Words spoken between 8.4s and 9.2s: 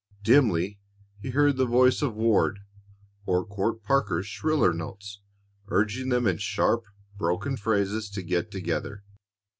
together.